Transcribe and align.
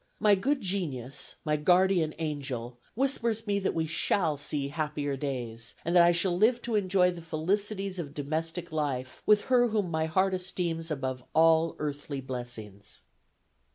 My 0.19 0.33
good 0.33 0.61
genius, 0.61 1.35
my 1.45 1.57
guardian 1.57 2.15
angel, 2.17 2.79
whispers 2.95 3.45
me 3.45 3.59
that 3.59 3.75
we 3.75 3.85
shall 3.85 4.35
see 4.35 4.69
happier 4.69 5.15
days, 5.15 5.75
and 5.85 5.95
that 5.95 6.01
I 6.01 6.11
shall 6.11 6.35
live 6.35 6.59
to 6.63 6.73
enjoy 6.73 7.11
the 7.11 7.21
felicities 7.21 7.99
of 7.99 8.15
domestic 8.15 8.71
life 8.71 9.21
with 9.27 9.41
her 9.41 9.67
whom 9.67 9.91
my 9.91 10.07
heart 10.07 10.33
esteems 10.33 10.89
above 10.89 11.23
all 11.35 11.75
earthly 11.77 12.19
blessings." 12.19 13.03